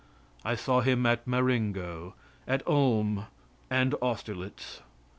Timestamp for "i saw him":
0.43-1.05